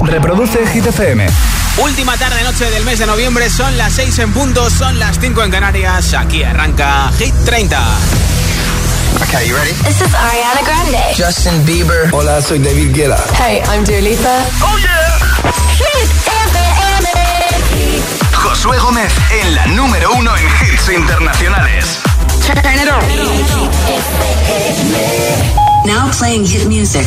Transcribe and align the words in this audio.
Reproduce 0.00 0.66
Hit 0.72 0.86
FM. 0.86 1.26
Última 1.78 2.16
tarde 2.16 2.42
noche 2.42 2.70
del 2.70 2.84
mes 2.84 2.98
de 2.98 3.06
noviembre, 3.06 3.48
son 3.50 3.76
las 3.76 3.92
6 3.94 4.18
en 4.20 4.32
punto, 4.32 4.68
son 4.70 4.98
las 4.98 5.18
5 5.20 5.42
en 5.42 5.50
Canarias. 5.50 6.14
Aquí 6.14 6.42
arranca 6.42 7.10
Hit 7.18 7.34
30. 7.44 7.80
Okay, 9.22 9.48
you 9.48 9.56
ready? 9.56 9.72
This 9.84 10.00
is 10.00 10.14
Ariana 10.14 10.62
Grande. 10.62 10.98
Justin 11.16 11.64
Bieber. 11.64 12.10
Hola, 12.12 12.42
soy 12.42 12.58
David 12.58 12.94
Guetta. 12.94 13.16
Hey, 13.38 13.62
I'm 13.72 13.84
Dua 13.84 14.00
Lipa. 14.00 14.44
Oh 14.62 14.78
yeah. 14.78 15.18
Hit 15.78 16.10
FM. 16.50 17.06
Josué 18.32 18.78
Gómez 18.78 19.12
en 19.42 19.54
la 19.54 19.66
número 19.68 20.12
uno 20.12 20.36
en 20.36 20.44
hits 20.44 20.88
internacionales. 20.90 21.98
Turn 22.44 22.58
it 22.58 22.88
on. 22.90 23.00
Now 25.86 26.10
playing 26.18 26.44
hit 26.44 26.66
music. 26.66 27.06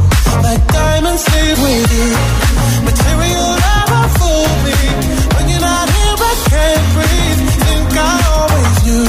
Diamonds 0.67 1.25
leave 1.33 1.59
with 1.65 1.89
you. 1.97 2.09
Material 2.87 3.49
never 3.67 4.01
fool 4.17 4.49
me. 4.65 4.77
When 5.35 5.45
you're 5.49 5.65
not 5.71 5.87
here, 5.89 6.17
I 6.31 6.33
can't 6.51 6.87
breathe. 6.95 7.41
Think 7.65 7.91
I 7.97 8.15
always 8.35 8.77
knew. 8.85 9.07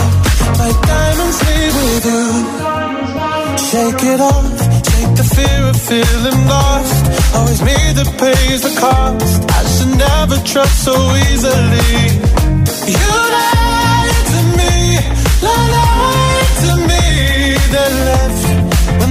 My 0.60 0.70
diamonds 0.90 1.38
leave 1.46 1.74
with 1.82 2.04
you. 2.12 2.24
Shake 3.68 4.02
it 4.12 4.20
off. 4.20 4.58
Shake 4.90 5.14
the 5.20 5.26
fear 5.34 5.62
of 5.72 5.76
feeling 5.88 6.40
lost. 6.48 7.04
Always 7.36 7.60
me 7.62 7.76
that 7.96 8.10
pays 8.18 8.60
the 8.62 8.74
cost. 8.80 9.40
I 9.50 9.62
should 9.74 9.94
never 9.96 10.36
trust 10.44 10.84
so 10.84 10.94
easily. 11.28 11.92
You 12.96 13.10
lied 13.36 14.18
to 14.32 14.40
me. 14.58 14.74
Lied 15.46 16.50
to 16.64 16.72
me. 16.90 17.02
Then 17.72 18.21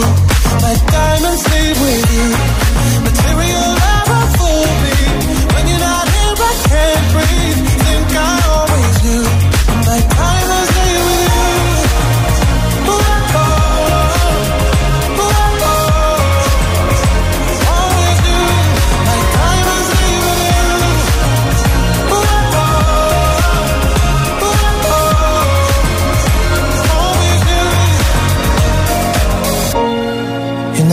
you 0.00 0.29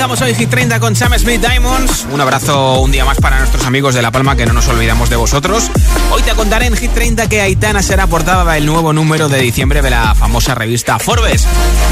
arrancamos 0.00 0.22
hoy 0.22 0.34
Hit 0.34 0.48
30 0.48 0.80
con 0.80 0.96
Sam 0.96 1.12
Smith 1.18 1.42
Diamonds. 1.42 2.06
Un 2.10 2.22
abrazo 2.22 2.80
un 2.80 2.90
día 2.90 3.04
más 3.04 3.18
para 3.18 3.38
nuestros 3.38 3.66
amigos 3.66 3.94
de 3.94 4.00
La 4.00 4.10
Palma 4.10 4.34
que 4.34 4.46
no 4.46 4.54
nos 4.54 4.66
olvidamos 4.68 5.10
de 5.10 5.16
vosotros. 5.16 5.70
Hoy 6.10 6.22
te 6.22 6.32
contaré 6.32 6.64
en 6.66 6.74
Hit 6.74 6.92
30 6.92 7.28
que 7.28 7.42
Aitana 7.42 7.82
será 7.82 8.06
portada 8.06 8.50
del 8.50 8.64
nuevo 8.64 8.94
número 8.94 9.28
de 9.28 9.38
diciembre 9.42 9.82
de 9.82 9.90
la 9.90 10.14
famosa 10.14 10.54
revista 10.54 10.98
Forbes. 10.98 11.46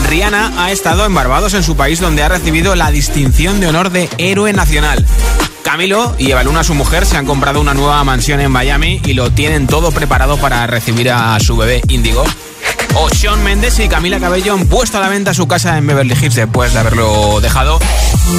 Rihanna 0.08 0.54
ha 0.56 0.72
estado 0.72 1.04
en 1.04 1.14
Barbados 1.14 1.52
en 1.52 1.62
su 1.62 1.76
país 1.76 2.00
donde 2.00 2.22
ha 2.22 2.30
recibido 2.30 2.74
la 2.76 2.90
distinción 2.90 3.60
de 3.60 3.66
honor 3.66 3.90
de 3.90 4.08
héroe 4.16 4.54
nacional. 4.54 5.04
Camilo 5.68 6.14
y 6.16 6.30
Evaluna, 6.30 6.64
su 6.64 6.74
mujer, 6.74 7.04
se 7.04 7.18
han 7.18 7.26
comprado 7.26 7.60
una 7.60 7.74
nueva 7.74 8.02
mansión 8.02 8.40
en 8.40 8.50
Miami 8.50 9.02
y 9.04 9.12
lo 9.12 9.30
tienen 9.30 9.66
todo 9.66 9.92
preparado 9.92 10.38
para 10.38 10.66
recibir 10.66 11.10
a 11.10 11.38
su 11.40 11.58
bebé 11.58 11.82
Índigo. 11.88 12.24
O 12.94 13.10
Sean 13.10 13.44
Mendes 13.44 13.78
y 13.78 13.86
Camila 13.86 14.18
Cabello 14.18 14.54
han 14.54 14.66
puesto 14.66 14.96
a 14.96 15.02
la 15.02 15.10
venta 15.10 15.34
su 15.34 15.46
casa 15.46 15.76
en 15.76 15.86
Beverly 15.86 16.14
Hills 16.14 16.36
después 16.36 16.72
de 16.72 16.78
haberlo 16.78 17.42
dejado 17.42 17.78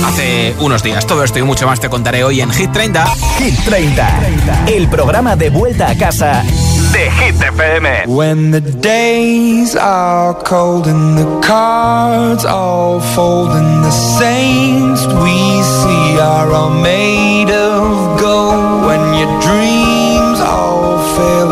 hace 0.07 0.55
unos 0.57 0.81
días. 0.81 1.05
Todo 1.05 1.23
esto 1.23 1.37
y 1.37 1.43
mucho 1.43 1.67
más 1.67 1.79
te 1.79 1.87
contaré 1.87 2.23
hoy 2.23 2.41
en 2.41 2.49
Hit 2.51 2.71
30. 2.71 3.05
Hit 3.37 3.59
30. 3.63 4.65
El 4.65 4.89
programa 4.89 5.35
de 5.35 5.51
vuelta 5.51 5.91
a 5.91 5.95
casa 5.95 6.43
de 6.91 7.09
Hit 7.09 7.35
FM. 7.35 8.07
When 8.07 8.51
the 8.51 8.61
days 8.61 9.75
are 9.75 10.33
cold 10.43 10.87
and 10.87 11.17
the 11.17 11.41
cards 11.41 12.45
all 12.45 12.99
fold 12.99 13.51
and 13.51 13.83
the 13.83 13.91
saints 13.91 15.05
we 15.23 15.61
see 15.77 16.19
are 16.19 16.51
all 16.51 16.69
made 16.69 17.51
of 17.51 18.19
gold. 18.19 18.85
When 18.87 19.03
your 19.19 19.33
dreams 19.41 20.39
all 20.39 20.97
fail 21.15 21.48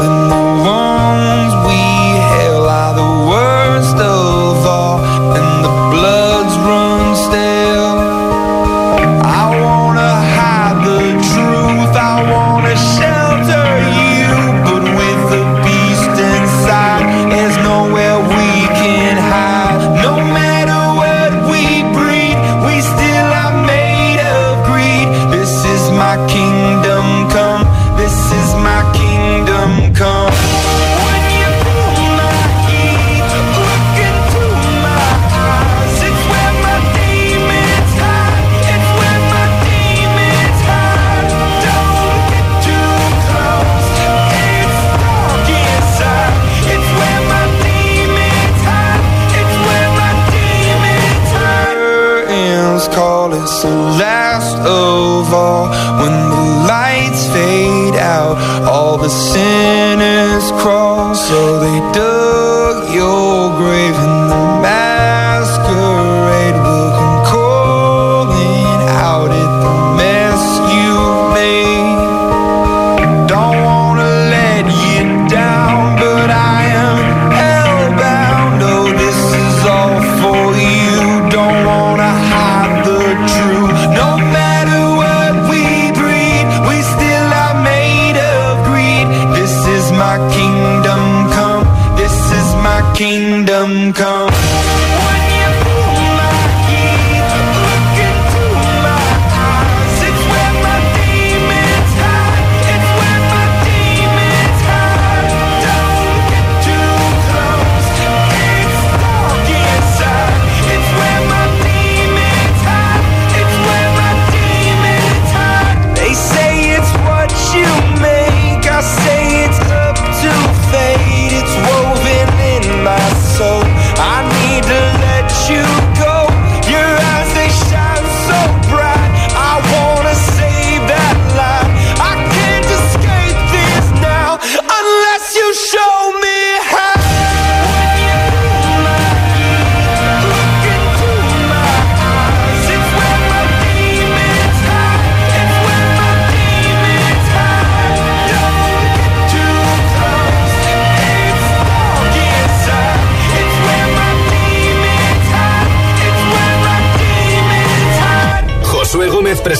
It's 53.33 53.61
the 53.61 53.69
last 53.69 54.57
of 54.57 55.33
all. 55.33 55.67
When 56.01 56.13
the 56.33 56.45
lights 56.67 57.27
fade 57.27 57.95
out 57.95 58.37
All 58.67 58.97
the 58.97 59.09
sinners 59.09 60.51
crawl. 60.61 61.15
So 61.15 61.59
they 61.59 61.79
do 61.93 62.16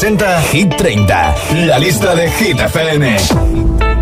presenta 0.08 0.42
Hit 0.54 0.74
30, 0.78 1.36
la 1.66 1.78
lista 1.80 2.16
de 2.16 2.30
Hit 2.30 2.58
FM. 2.58 3.97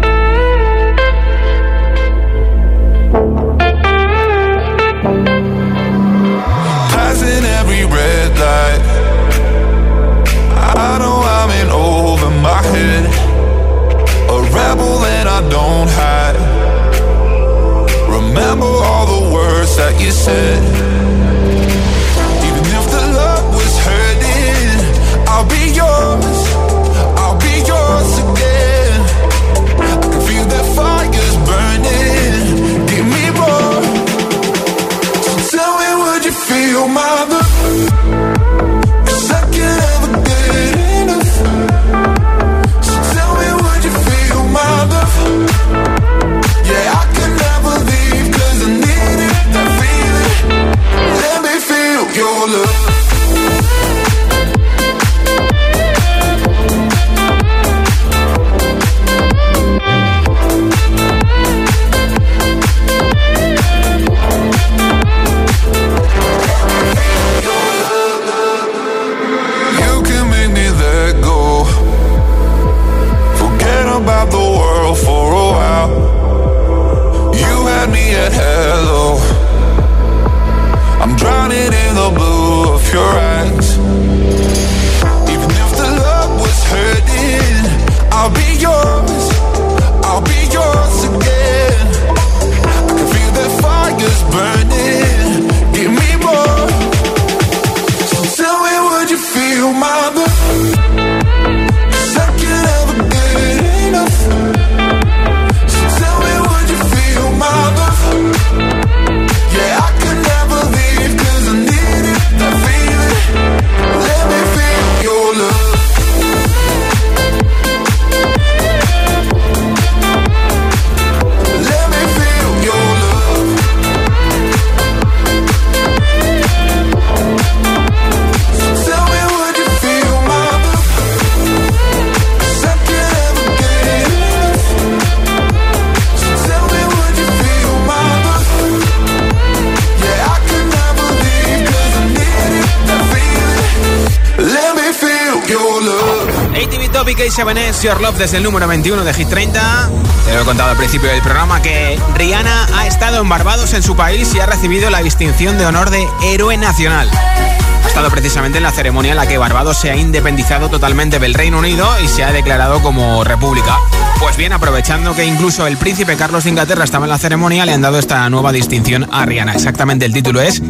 7S, 147.35 147.81
Your 147.81 147.99
Love 147.99 148.18
desde 148.18 148.37
el 148.37 148.44
número 148.44 148.65
21 148.65 149.04
de 149.04 149.13
Hit 149.13 149.27
30. 149.27 149.89
Te 150.25 150.33
lo 150.33 150.42
he 150.42 150.45
contado 150.45 150.71
al 150.71 150.77
principio 150.77 151.09
del 151.09 151.21
programa 151.21 151.61
que 151.61 151.99
Rihanna 152.13 152.65
ha 152.73 152.87
estado 152.87 153.21
en 153.21 153.27
Barbados 153.27 153.73
en 153.73 153.83
su 153.83 153.94
país 153.94 154.33
y 154.33 154.39
ha 154.39 154.45
recibido 154.45 154.89
la 154.89 155.01
distinción 155.01 155.57
de 155.57 155.65
honor 155.65 155.89
de 155.89 156.07
héroe 156.23 156.56
nacional. 156.56 157.09
Ha 157.11 157.87
estado 157.87 158.09
precisamente 158.09 158.59
en 158.59 158.63
la 158.63 158.71
ceremonia 158.71 159.11
en 159.11 159.18
la 159.18 159.27
que 159.27 159.37
Barbados 159.37 159.77
se 159.77 159.92
ha 159.92 159.97
independizado 159.97 160.69
totalmente 160.69 161.19
del 161.19 161.33
Reino 161.33 161.59
Unido 161.59 161.85
y 162.01 162.07
se 162.07 162.23
ha 162.23 162.31
declarado 162.31 162.81
como 162.81 163.25
república. 163.25 163.80
Pues 164.18 164.37
bien, 164.37 164.54
aprovechando 164.54 165.13
que 165.13 165.25
incluso 165.25 165.68
el 165.68 165.75
príncipe 165.75 166.15
Carlos 166.15 166.45
de 166.45 166.51
Inglaterra 166.51 166.85
estaba 166.85 167.04
en 167.04 167.09
la 167.09 167.18
ceremonia, 167.18 167.65
le 167.65 167.73
han 167.73 167.81
dado 167.81 167.99
esta 167.99 168.30
nueva 168.30 168.54
distinción 168.54 169.09
a 169.11 169.25
Rihanna. 169.25 169.54
Exactamente 169.54 170.06
el 170.06 170.13
título 170.13 170.39
es 170.39 170.61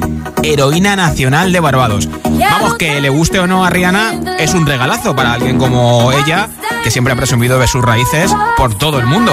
Heroína 0.45 0.95
Nacional 0.95 1.51
de 1.51 1.59
Barbados. 1.59 2.07
Vamos, 2.23 2.75
que 2.75 3.01
le 3.01 3.09
guste 3.09 3.39
o 3.39 3.47
no 3.47 3.65
a 3.65 3.69
Rihanna, 3.71 4.37
es 4.37 4.53
un 4.53 4.67
regalazo 4.67 5.15
para 5.15 5.33
alguien 5.33 5.57
como 5.57 6.11
ella, 6.11 6.49
que 6.83 6.91
siempre 6.91 7.13
ha 7.13 7.15
presumido 7.15 7.57
de 7.57 7.67
sus 7.67 7.83
raíces 7.83 8.31
por 8.55 8.77
todo 8.77 8.99
el 8.99 9.07
mundo. 9.07 9.31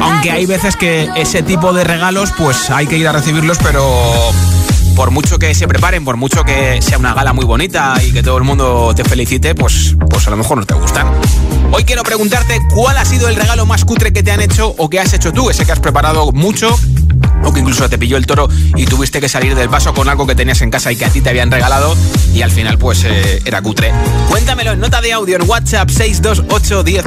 Aunque 0.00 0.30
hay 0.30 0.46
veces 0.46 0.76
que 0.76 1.10
ese 1.16 1.42
tipo 1.42 1.74
de 1.74 1.84
regalos, 1.84 2.32
pues 2.32 2.70
hay 2.70 2.86
que 2.86 2.96
ir 2.96 3.06
a 3.06 3.12
recibirlos, 3.12 3.58
pero 3.62 3.84
por 4.96 5.10
mucho 5.10 5.38
que 5.38 5.54
se 5.54 5.68
preparen, 5.68 6.04
por 6.04 6.16
mucho 6.16 6.44
que 6.44 6.80
sea 6.80 6.96
una 6.98 7.12
gala 7.12 7.34
muy 7.34 7.44
bonita 7.44 7.94
y 8.02 8.12
que 8.12 8.22
todo 8.22 8.38
el 8.38 8.44
mundo 8.44 8.92
te 8.96 9.04
felicite, 9.04 9.54
pues, 9.54 9.96
pues 10.08 10.26
a 10.26 10.30
lo 10.30 10.38
mejor 10.38 10.58
no 10.58 10.64
te 10.64 10.74
gustan. 10.74 11.08
Hoy 11.72 11.84
quiero 11.84 12.04
preguntarte 12.04 12.60
cuál 12.74 12.96
ha 12.96 13.04
sido 13.04 13.28
el 13.28 13.36
regalo 13.36 13.66
más 13.66 13.84
cutre 13.84 14.12
que 14.12 14.22
te 14.22 14.30
han 14.32 14.40
hecho 14.40 14.74
o 14.78 14.88
que 14.88 15.00
has 15.00 15.12
hecho 15.12 15.32
tú, 15.32 15.50
ese 15.50 15.66
que 15.66 15.72
has 15.72 15.80
preparado 15.80 16.32
mucho 16.32 16.78
o 17.44 17.52
que 17.52 17.60
incluso 17.60 17.88
te 17.88 17.98
pilló 17.98 18.16
el 18.16 18.26
toro 18.26 18.48
y 18.76 18.86
tuviste 18.86 19.20
que 19.20 19.28
salir 19.28 19.54
del 19.54 19.68
paso 19.68 19.94
con 19.94 20.08
algo 20.08 20.26
que 20.26 20.34
tenías 20.34 20.60
en 20.62 20.70
casa 20.70 20.92
y 20.92 20.96
que 20.96 21.04
a 21.04 21.10
ti 21.10 21.20
te 21.20 21.30
habían 21.30 21.50
regalado 21.50 21.96
y 22.32 22.42
al 22.42 22.50
final 22.50 22.78
pues 22.78 23.04
eh, 23.04 23.40
era 23.44 23.62
cutre. 23.62 23.92
Cuéntamelo 24.28 24.72
en 24.72 24.80
nota 24.80 25.00
de 25.00 25.12
audio 25.12 25.36
en 25.36 25.48
WhatsApp 25.48 25.90
628 25.90 26.82
10 26.82 27.04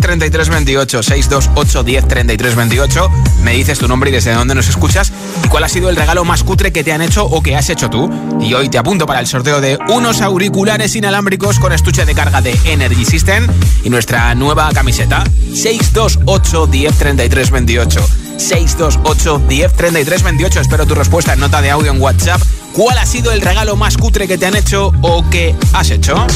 28 0.48 1.04
628 1.04 1.84
10 1.84 2.56
28 2.56 3.12
me 3.44 3.54
dices 3.54 3.80
tu 3.80 3.88
nombre 3.88 4.10
y 4.10 4.14
desde 4.14 4.34
dónde 4.34 4.56
nos 4.56 4.68
escuchas 4.68 5.12
y 5.44 5.48
cuál 5.48 5.64
ha 5.64 5.70
sido 5.70 5.90
el 5.90 5.96
regalo 5.96 6.26
más 6.26 6.44
cutre 6.44 6.72
que 6.72 6.84
te 6.84 6.92
han 6.92 7.02
hecho 7.02 7.26
o 7.26 7.42
que 7.42 7.56
has 7.56 7.70
hecho 7.70 7.90
tú. 7.90 8.10
Y 8.42 8.54
hoy 8.54 8.70
te 8.70 8.78
apunto 8.78 9.06
para 9.06 9.20
el 9.20 9.28
sorteo 9.28 9.62
de 9.62 9.78
unos 9.90 10.22
auriculares 10.22 10.96
inalámbricos 10.96 11.60
con 11.60 11.72
estuche 11.72 12.06
de 12.06 12.16
carga 12.16 12.42
de 12.42 12.58
Energy 12.66 13.06
System 13.06 13.48
y 13.84 13.90
nuestra 13.90 14.34
nueva 14.36 14.70
camiseta 14.74 15.24
628 15.54 16.68
10 16.68 17.52
28 17.52 18.27
628 18.38 19.42
10 19.48 19.74
33 19.74 20.24
28. 20.24 20.62
Espero 20.62 20.86
tu 20.86 20.96
respuesta 20.96 21.34
en 21.34 21.40
nota 21.40 21.62
de 21.62 21.72
audio 21.72 21.92
en 21.92 22.02
WhatsApp. 22.02 22.42
¿Cuál 22.74 23.00
ha 23.00 23.08
sido 23.08 23.32
el 23.32 23.42
regalo 23.42 23.76
más 23.76 23.98
cutre 23.98 24.28
que 24.28 24.38
te 24.38 24.46
han 24.46 24.56
hecho 24.56 24.94
o 25.02 25.28
que 25.32 25.56
has 25.74 25.90
hecho? 25.90 26.28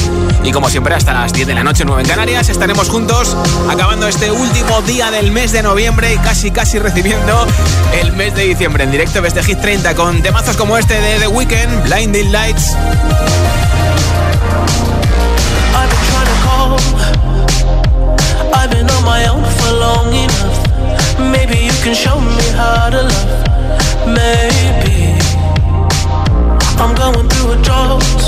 Y 0.42 0.50
como 0.50 0.68
siempre, 0.68 0.92
hasta 0.92 1.12
las 1.12 1.32
10 1.32 1.46
de 1.46 1.54
la 1.54 1.62
noche, 1.62 1.84
9 1.86 2.02
en 2.02 2.08
Canarias, 2.08 2.48
estaremos 2.48 2.88
juntos 2.88 3.36
acabando 3.70 4.08
este 4.08 4.32
último 4.32 4.82
día 4.82 5.12
del 5.12 5.30
mes 5.30 5.52
de 5.52 5.62
noviembre 5.62 6.12
y 6.12 6.18
casi, 6.18 6.50
casi 6.50 6.80
recibiendo 6.80 7.46
el 8.00 8.12
mes 8.12 8.34
de 8.34 8.42
diciembre 8.42 8.82
en 8.82 8.90
directo 8.90 9.22
desde 9.22 9.44
Hit 9.44 9.60
30 9.60 9.94
con 9.94 10.20
temazos 10.20 10.56
como 10.56 10.76
este 10.76 11.00
de 11.00 11.20
The 11.20 11.28
Weeknd, 11.28 11.84
Blinding 11.84 12.32
Lights. 12.32 12.76
Maybe 21.44 21.64
you 21.64 21.72
can 21.82 21.92
show 21.92 22.20
me 22.20 22.38
how 22.54 22.88
to 22.90 23.02
love. 23.02 23.42
Maybe 24.06 25.18
I'm 26.78 26.94
going 26.94 27.28
through 27.30 27.54
a 27.54 27.62
drought. 27.66 28.22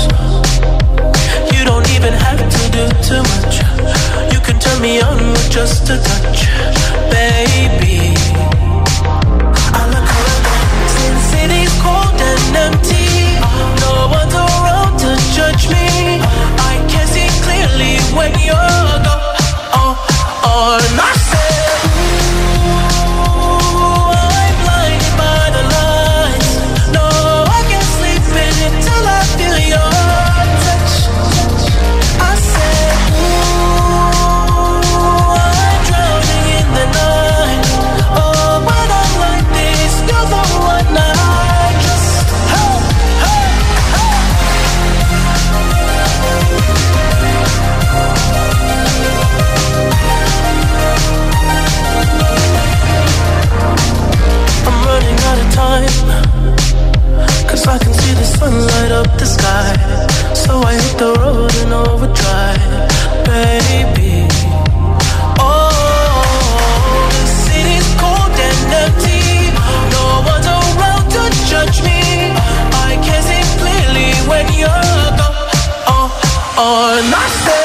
You 1.53 1.63
don't 1.63 1.87
even 1.95 2.11
have 2.11 2.43
to 2.55 2.61
do 2.75 2.83
too 3.07 3.23
much. 3.31 3.55
You 4.33 4.39
can 4.41 4.59
turn 4.59 4.81
me 4.81 4.99
on 4.99 5.31
with 5.31 5.49
just 5.49 5.89
a 5.89 5.97
touch, 6.07 6.39
baby. 7.07 8.19
I 9.71 9.85
since 10.91 11.71
cold 11.79 12.19
and 12.19 12.55
empty. 12.67 13.39
No 13.79 14.11
one's 14.11 14.35
around 14.35 14.99
to 14.99 15.15
judge 15.31 15.69
me. 15.69 16.19
I 16.59 16.83
can 16.91 17.07
see 17.07 17.29
clearly 17.47 17.95
when 18.17 18.31
you're 18.43 18.99
gone. 19.07 19.31
Oh, 19.71 19.95
oh, 20.43 20.79
I 20.99 21.64
I 57.67 57.79
can 57.79 57.93
see 57.93 58.13
the 58.13 58.23
sun 58.23 58.53
light 58.67 58.91
up 58.91 59.17
the 59.17 59.25
sky. 59.25 59.73
So 60.35 60.61
I 60.61 60.73
hit 60.73 60.97
the 60.99 61.13
road 61.19 61.53
in 61.61 61.73
overdrive, 61.73 62.61
baby. 63.25 64.27
Oh, 65.39 66.21
the 67.09 67.25
city's 67.25 67.89
cold 68.01 68.37
and 68.49 68.73
empty. 68.85 69.49
No 69.95 70.05
one's 70.29 70.45
around 70.45 71.09
to 71.15 71.23
judge 71.49 71.81
me. 71.81 72.01
I 72.87 73.01
can 73.01 73.21
see 73.29 73.43
clearly 73.57 74.13
when 74.29 74.45
you're 74.53 75.09
gone. 75.17 75.49
Oh, 75.89 76.09
oh, 76.57 77.64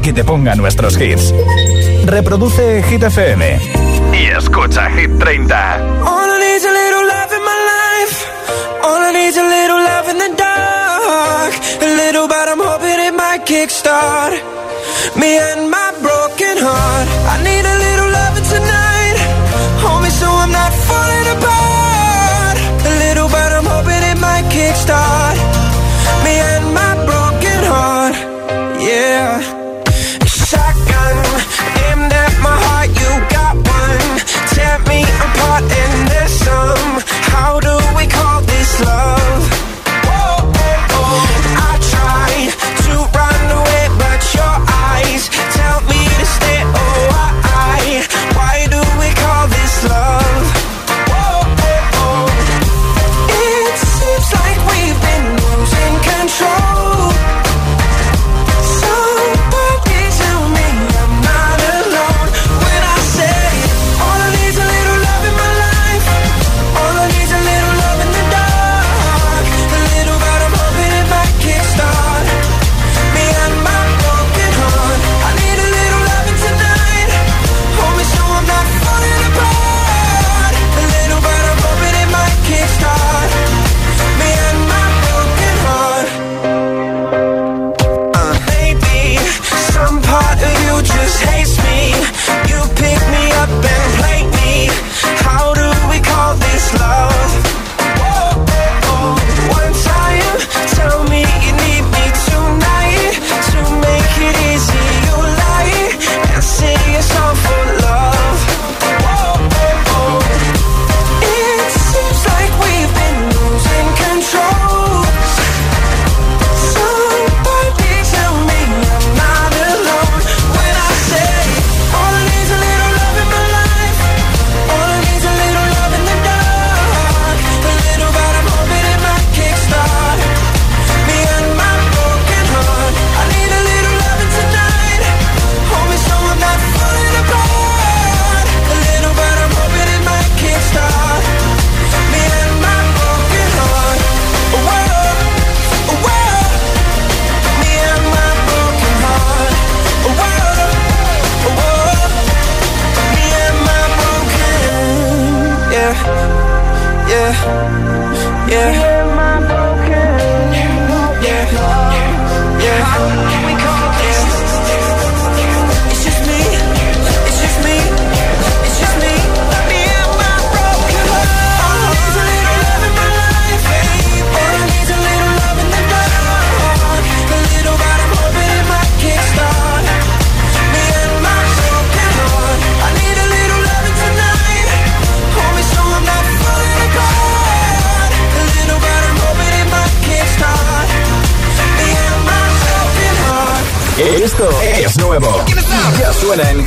que 0.00 0.12
te 0.12 0.24
ponga 0.24 0.54
nuestros 0.54 1.00
hits. 1.00 1.34
Reproduce 2.04 2.82
Hit 2.84 3.02
FM 3.02 3.58
y 4.12 4.26
escucha 4.36 4.90
Hit 4.90 5.18
30. 5.18 5.57
Yeah, 35.66 35.87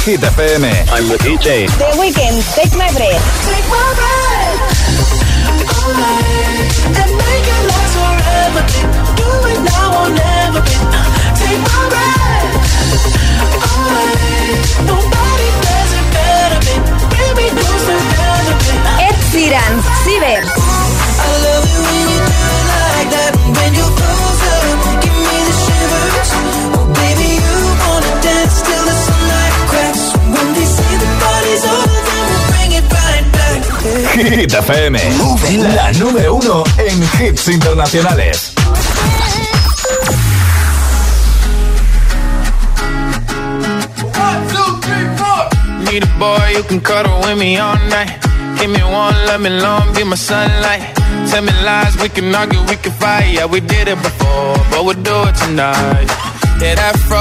Hit 0.03 0.19
FM. 0.21 0.65
I'm 0.89 1.07
the 1.07 1.17
DJ. 1.21 1.67
The 1.77 1.85
Weeknd, 2.01 2.41
Take 2.55 2.75
My 2.75 2.89
Breath. 2.97 3.20
FM. 34.71 34.99
La 35.75 35.91
número 35.93 36.35
uno 36.35 36.63
en 36.77 37.03
hits 37.19 37.49
internacionales. 37.49 38.53
Need 45.91 46.03
a 46.03 46.17
boy 46.17 46.53
you 46.55 46.63
can 46.63 46.79
cuddle 46.79 47.19
with 47.19 47.37
me 47.37 47.57
all 47.57 47.75
night. 47.89 48.17
Give 48.59 48.69
me 48.69 48.81
one, 48.83 49.15
let 49.25 49.41
me 49.41 49.49
long, 49.49 49.93
be 49.93 50.05
my 50.05 50.15
sunlight. 50.15 50.81
Tell 51.29 51.41
me 51.41 51.51
lies, 51.65 51.97
we 52.01 52.07
can 52.07 52.33
argue, 52.33 52.61
we 52.69 52.77
can 52.77 52.93
fight. 52.93 53.33
Yeah, 53.33 53.47
we 53.47 53.59
did 53.59 53.89
it 53.89 54.01
before, 54.01 54.55
but 54.71 54.85
we'll 54.85 55.03
do 55.03 55.27
it 55.27 55.35
tonight. 55.35 56.07
Yeah, 56.61 56.75
that 56.75 56.95
fro 57.09 57.20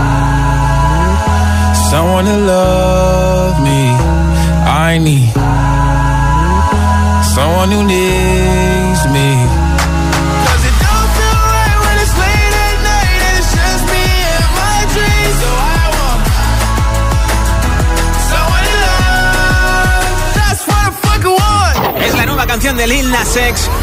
to 2.25 2.37
love 2.37 3.61
me. 3.63 3.81
I 4.87 4.97
need 4.97 5.31
someone 7.35 7.71
who 7.71 7.83
needs 7.87 8.80
de 22.81 22.87
Lil 22.87 23.11
Nas 23.11 23.37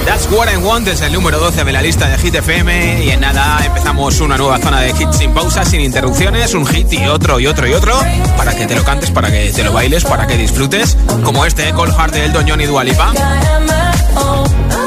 That's 0.06 0.28
What 0.28 0.48
I 0.52 0.56
Want, 0.56 0.88
es 0.88 1.00
el 1.02 1.12
número 1.12 1.38
12 1.38 1.62
de 1.62 1.70
la 1.72 1.80
lista 1.80 2.08
de 2.08 2.18
Hit 2.18 2.34
FM. 2.34 3.04
Y 3.04 3.10
en 3.10 3.20
nada 3.20 3.64
empezamos 3.64 4.18
una 4.20 4.36
nueva 4.36 4.58
zona 4.58 4.80
de 4.80 4.90
hits 4.90 5.18
sin 5.18 5.32
pausa, 5.32 5.64
sin 5.64 5.80
interrupciones, 5.82 6.52
un 6.54 6.66
hit 6.66 6.92
y 6.92 7.06
otro 7.06 7.38
y 7.38 7.46
otro 7.46 7.68
y 7.68 7.74
otro, 7.74 7.96
para 8.36 8.56
que 8.56 8.66
te 8.66 8.74
lo 8.74 8.82
cantes, 8.82 9.12
para 9.12 9.30
que 9.30 9.52
te 9.52 9.62
lo 9.62 9.72
bailes, 9.72 10.04
para 10.04 10.26
que 10.26 10.36
disfrutes, 10.36 10.96
como 11.22 11.44
este 11.44 11.72
Cold 11.74 11.94
Heart 11.94 12.12
de 12.12 12.24
Elton 12.24 12.46
John 12.48 12.60
y 12.60 12.66
Dua 12.66 12.82
Lipa. 12.82 13.12
También 13.14 14.77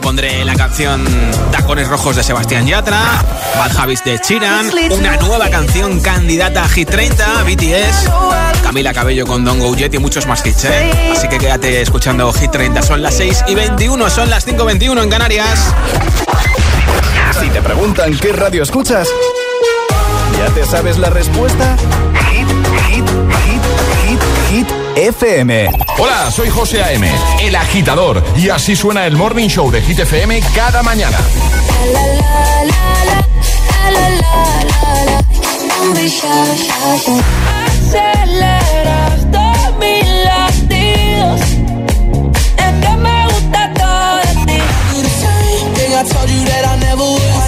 pondré 0.00 0.44
la 0.44 0.54
canción 0.54 1.04
Tacones 1.50 1.88
Rojos 1.88 2.16
de 2.16 2.22
Sebastián 2.22 2.66
Yatra, 2.66 3.00
Bad 3.56 3.76
Habits 3.76 4.04
de 4.04 4.18
Chiran, 4.18 4.70
una 4.92 5.16
nueva 5.16 5.48
canción 5.48 6.00
candidata 6.00 6.64
a 6.64 6.68
Hit 6.68 6.88
30, 6.88 7.42
BTS, 7.44 8.10
Camila 8.62 8.92
Cabello 8.92 9.26
con 9.26 9.44
Don 9.44 9.58
Go 9.58 9.74
Jet 9.74 9.94
y 9.94 9.98
muchos 9.98 10.26
más 10.26 10.44
hits, 10.44 10.66
¿eh? 10.66 11.12
Así 11.12 11.28
que 11.28 11.38
quédate 11.38 11.80
escuchando 11.80 12.32
Hit 12.32 12.50
30. 12.50 12.82
Son 12.82 13.02
las 13.02 13.14
6 13.14 13.44
y 13.48 13.54
21, 13.54 14.10
son 14.10 14.30
las 14.30 14.46
5.21 14.46 15.02
en 15.02 15.10
Canarias. 15.10 15.74
Si 17.40 17.48
te 17.50 17.62
preguntan 17.62 18.16
qué 18.18 18.32
radio 18.32 18.62
escuchas, 18.62 19.08
¿ya 20.38 20.52
te 20.54 20.66
sabes 20.66 20.98
la 20.98 21.10
respuesta? 21.10 21.76
Hit, 22.30 22.48
hit, 22.88 23.08
hit, 23.08 23.62
hit, 24.04 24.20
hit, 24.50 24.77
FM. 24.96 25.70
Hola, 25.98 26.30
soy 26.30 26.48
José 26.50 26.82
A.M., 26.82 27.10
el 27.40 27.56
agitador, 27.56 28.22
y 28.36 28.48
así 28.48 28.76
suena 28.76 29.06
el 29.06 29.16
Morning 29.16 29.48
Show 29.48 29.70
de 29.70 29.80
Hit 29.82 30.00
FM 30.00 30.40
cada 30.54 30.82
mañana. 30.82 31.18
Aceleras 37.66 39.24
mis 39.78 40.08
latidos. 40.24 41.40
Es 42.56 42.72
que 42.82 42.96
me 42.96 43.24
gusta 43.26 43.72
todo 43.74 44.16
de 44.16 44.32
ti. 44.46 44.60
Think 45.74 45.92
I 45.94 46.04
told 46.04 46.28
you 46.28 46.44
that 46.44 46.64
I 46.66 46.76
never 46.80 47.04
would. 47.04 47.47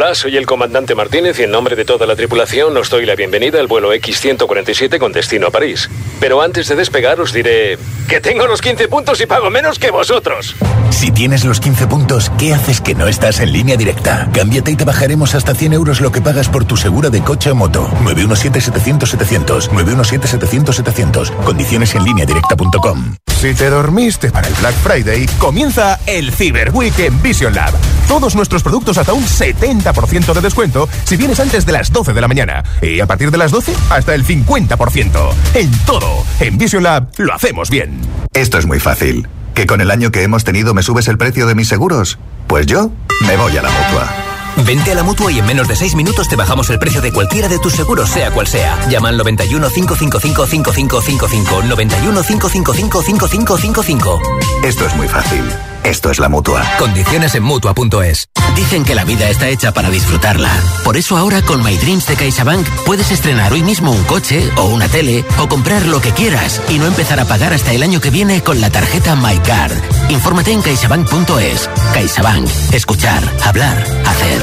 Hola, 0.00 0.14
soy 0.14 0.36
el 0.36 0.46
comandante 0.46 0.94
Martínez 0.94 1.40
y 1.40 1.42
en 1.42 1.50
nombre 1.50 1.74
de 1.74 1.84
toda 1.84 2.06
la 2.06 2.14
tripulación 2.14 2.76
os 2.76 2.88
doy 2.88 3.04
la 3.04 3.16
bienvenida 3.16 3.58
al 3.58 3.66
vuelo 3.66 3.92
X-147 3.92 4.96
con 4.96 5.10
destino 5.10 5.48
a 5.48 5.50
París. 5.50 5.90
Pero 6.20 6.40
antes 6.40 6.68
de 6.68 6.76
despegar 6.76 7.20
os 7.20 7.32
diré 7.32 7.76
que 8.08 8.20
tengo 8.20 8.46
los 8.46 8.60
15 8.60 8.86
puntos 8.86 9.20
y 9.20 9.26
pago 9.26 9.50
menos 9.50 9.80
que 9.80 9.90
vosotros. 9.90 10.54
Si 10.90 11.10
tienes 11.10 11.44
los 11.44 11.58
15 11.58 11.88
puntos, 11.88 12.30
¿qué 12.38 12.54
haces 12.54 12.80
que 12.80 12.94
no 12.94 13.08
estás 13.08 13.40
en 13.40 13.50
línea 13.50 13.76
directa? 13.76 14.30
Cámbiate 14.32 14.70
y 14.70 14.76
te 14.76 14.84
bajaremos 14.84 15.34
hasta 15.34 15.52
100 15.52 15.72
euros 15.72 16.00
lo 16.00 16.12
que 16.12 16.20
pagas 16.20 16.48
por 16.48 16.64
tu 16.64 16.76
segura 16.76 17.10
de 17.10 17.20
coche 17.20 17.50
o 17.50 17.56
moto. 17.56 17.88
917-700-700. 18.04 19.68
917-700-700. 19.70 21.34
Condiciones 21.42 21.92
en 21.96 22.04
línea 22.04 22.24
directa.com. 22.24 23.16
Si 23.38 23.54
te 23.54 23.70
dormiste 23.70 24.32
para 24.32 24.48
el 24.48 24.54
Black 24.54 24.74
Friday, 24.74 25.24
comienza 25.38 26.00
el 26.06 26.32
Cyber 26.32 26.72
Week 26.74 26.98
en 26.98 27.22
Vision 27.22 27.54
Lab. 27.54 27.72
Todos 28.08 28.34
nuestros 28.34 28.64
productos 28.64 28.98
hasta 28.98 29.12
un 29.12 29.22
70% 29.22 30.34
de 30.34 30.40
descuento 30.40 30.88
si 31.04 31.16
vienes 31.16 31.38
antes 31.38 31.64
de 31.64 31.70
las 31.70 31.92
12 31.92 32.14
de 32.14 32.20
la 32.20 32.26
mañana. 32.26 32.64
Y 32.82 32.98
a 32.98 33.06
partir 33.06 33.30
de 33.30 33.38
las 33.38 33.52
12, 33.52 33.74
hasta 33.90 34.16
el 34.16 34.24
50%. 34.26 35.32
En 35.54 35.70
todo. 35.86 36.24
En 36.40 36.58
Vision 36.58 36.82
Lab 36.82 37.10
lo 37.18 37.32
hacemos 37.32 37.70
bien. 37.70 38.00
Esto 38.32 38.58
es 38.58 38.66
muy 38.66 38.80
fácil. 38.80 39.28
¿Que 39.54 39.68
con 39.68 39.80
el 39.80 39.92
año 39.92 40.10
que 40.10 40.24
hemos 40.24 40.42
tenido 40.42 40.74
me 40.74 40.82
subes 40.82 41.06
el 41.06 41.16
precio 41.16 41.46
de 41.46 41.54
mis 41.54 41.68
seguros? 41.68 42.18
Pues 42.48 42.66
yo 42.66 42.90
me 43.24 43.36
voy 43.36 43.56
a 43.56 43.62
la 43.62 43.70
mutua. 43.70 44.27
Vente 44.64 44.92
a 44.92 44.94
la 44.94 45.02
mutua 45.02 45.30
y 45.32 45.38
en 45.38 45.46
menos 45.46 45.68
de 45.68 45.76
6 45.76 45.94
minutos 45.94 46.28
te 46.28 46.36
bajamos 46.36 46.70
el 46.70 46.78
precio 46.78 47.00
de 47.00 47.12
cualquiera 47.12 47.48
de 47.48 47.58
tus 47.58 47.74
seguros, 47.74 48.08
sea 48.10 48.30
cual 48.30 48.46
sea. 48.46 48.78
Llama 48.88 49.08
al 49.08 49.16
91 49.16 49.68
555 49.68 50.46
5555. 50.46 51.62
91 51.62 52.22
555 52.22 53.02
5555. 53.02 54.20
Esto 54.64 54.86
es 54.86 54.96
muy 54.96 55.08
fácil. 55.08 55.44
Esto 55.88 56.10
es 56.10 56.18
la 56.18 56.28
mutua. 56.28 56.62
Condiciones 56.78 57.34
en 57.34 57.42
mutua.es. 57.44 58.28
Dicen 58.54 58.84
que 58.84 58.94
la 58.94 59.06
vida 59.06 59.30
está 59.30 59.48
hecha 59.48 59.72
para 59.72 59.88
disfrutarla. 59.88 60.50
Por 60.84 60.98
eso 60.98 61.16
ahora 61.16 61.40
con 61.40 61.64
My 61.64 61.78
Dreams 61.78 62.06
de 62.06 62.14
CaixaBank 62.14 62.68
puedes 62.84 63.10
estrenar 63.10 63.54
hoy 63.54 63.62
mismo 63.62 63.90
un 63.90 64.04
coche 64.04 64.50
o 64.58 64.66
una 64.66 64.86
tele 64.88 65.24
o 65.38 65.48
comprar 65.48 65.86
lo 65.86 66.02
que 66.02 66.10
quieras 66.10 66.60
y 66.68 66.78
no 66.78 66.84
empezar 66.84 67.20
a 67.20 67.24
pagar 67.24 67.54
hasta 67.54 67.72
el 67.72 67.82
año 67.82 68.02
que 68.02 68.10
viene 68.10 68.42
con 68.42 68.60
la 68.60 68.68
tarjeta 68.68 69.16
MyCard. 69.16 69.72
Infórmate 70.10 70.52
en 70.52 70.60
caixabank.es. 70.60 71.70
CaixaBank. 71.94 72.48
Escuchar, 72.74 73.22
hablar, 73.46 73.82
hacer. 74.04 74.42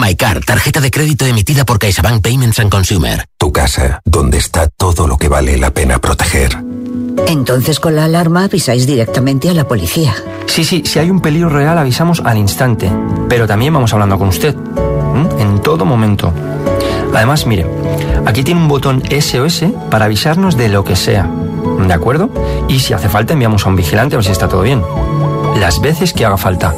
MyCard, 0.00 0.44
tarjeta 0.44 0.80
de 0.80 0.92
crédito 0.92 1.26
emitida 1.26 1.64
por 1.64 1.80
CaixaBank 1.80 2.22
Payments 2.22 2.60
and 2.60 2.70
Consumer. 2.70 3.24
Tu 3.38 3.50
casa, 3.50 4.00
donde 4.04 4.38
está 4.38 4.68
todo 4.68 5.08
lo 5.08 5.18
que 5.18 5.26
vale 5.26 5.58
la 5.58 5.72
pena 5.72 5.98
proteger. 5.98 6.65
Entonces 7.26 7.80
con 7.80 7.96
la 7.96 8.04
alarma 8.04 8.44
avisáis 8.44 8.86
directamente 8.86 9.48
a 9.48 9.54
la 9.54 9.66
policía. 9.66 10.14
Sí, 10.46 10.64
sí, 10.64 10.82
si 10.86 10.98
hay 10.98 11.10
un 11.10 11.20
peligro 11.20 11.48
real 11.48 11.78
avisamos 11.78 12.20
al 12.24 12.38
instante, 12.38 12.90
pero 13.28 13.46
también 13.46 13.74
vamos 13.74 13.92
hablando 13.92 14.18
con 14.18 14.28
usted, 14.28 14.54
¿m? 14.54 15.28
en 15.38 15.60
todo 15.60 15.84
momento. 15.84 16.32
Además, 17.14 17.46
mire, 17.46 17.66
aquí 18.26 18.42
tiene 18.42 18.60
un 18.60 18.68
botón 18.68 19.02
SOS 19.08 19.64
para 19.90 20.04
avisarnos 20.04 20.56
de 20.56 20.68
lo 20.68 20.84
que 20.84 20.96
sea, 20.96 21.28
¿de 21.86 21.92
acuerdo? 21.92 22.30
Y 22.68 22.80
si 22.80 22.92
hace 22.92 23.08
falta 23.08 23.32
enviamos 23.32 23.64
a 23.66 23.68
un 23.68 23.76
vigilante 23.76 24.14
a 24.14 24.18
ver 24.18 24.24
si 24.24 24.32
está 24.32 24.48
todo 24.48 24.62
bien. 24.62 24.82
Las 25.58 25.80
veces 25.80 26.12
que 26.12 26.24
haga 26.24 26.36
falta. 26.36 26.74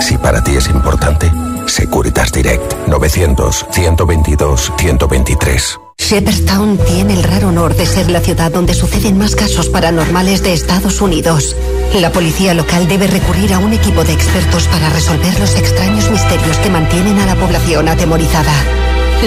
Si 0.00 0.18
para 0.18 0.42
ti 0.42 0.52
es 0.56 0.68
importante, 0.68 1.30
Securitas 1.66 2.32
Direct 2.32 2.88
900 2.88 3.66
122 3.70 4.72
123. 4.76 5.78
Shepherdstown 6.12 6.76
tiene 6.76 7.14
el 7.14 7.22
raro 7.22 7.48
honor 7.48 7.74
de 7.74 7.86
ser 7.86 8.10
la 8.10 8.20
ciudad 8.20 8.52
donde 8.52 8.74
suceden 8.74 9.16
más 9.16 9.34
casos 9.34 9.70
paranormales 9.70 10.42
de 10.42 10.52
Estados 10.52 11.00
Unidos. 11.00 11.56
La 11.94 12.12
policía 12.12 12.52
local 12.52 12.86
debe 12.86 13.06
recurrir 13.06 13.54
a 13.54 13.58
un 13.58 13.72
equipo 13.72 14.04
de 14.04 14.12
expertos 14.12 14.68
para 14.68 14.90
resolver 14.90 15.40
los 15.40 15.56
extraños 15.56 16.10
misterios 16.10 16.58
que 16.58 16.68
mantienen 16.68 17.18
a 17.18 17.24
la 17.24 17.34
población 17.34 17.88
atemorizada. 17.88 18.52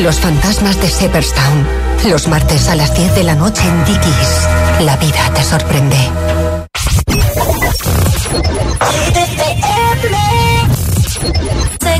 Los 0.04 0.19
fantasmas 0.19 0.80
de 0.80 0.89
Shepherdstown. 0.89 1.65
Los 2.08 2.28
martes 2.28 2.67
a 2.67 2.76
las 2.76 2.95
10 2.95 3.15
de 3.15 3.24
la 3.24 3.34
noche 3.34 3.63
en 3.67 3.84
Dickies. 3.86 4.48
La 4.82 4.95
vida 4.98 5.34
te 5.34 5.43
sorprende. 5.43 5.98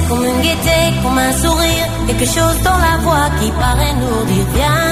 Comme 0.08 0.24
une 0.24 0.42
gaieté, 0.42 0.80
comme 1.02 1.18
un 1.18 1.34
sourire, 1.34 1.88
quelque 2.06 2.26
chose 2.26 2.58
dans 2.64 2.78
la 2.78 2.98
voix 3.02 3.28
qui 3.40 3.50
paraît 3.52 3.96
nous 4.02 4.26
dire 4.32 4.46
bien, 4.54 4.84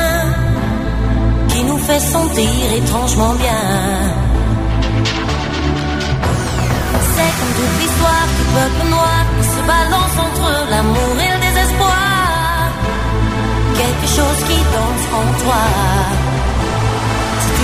qui 1.49 1.63
nous 1.65 1.77
fait 1.77 1.99
sentir 1.99 2.73
étrangement 2.75 3.33
bien. 3.35 3.63
C'est 7.13 7.31
comme 7.37 7.53
toute 7.57 7.75
l'histoire 7.81 8.25
du 8.37 8.43
peuple 8.55 8.89
noir 8.89 9.21
qui 9.37 9.45
se 9.53 9.61
balance 9.73 10.15
entre 10.25 10.49
l'amour 10.71 11.15
et 11.25 11.29
le 11.33 11.39
désespoir, 11.47 12.71
quelque 13.77 14.07
chose 14.17 14.39
qui 14.47 14.57
danse 14.73 15.05
en 15.19 15.25
toi. 15.43 15.63
Si 17.39 17.63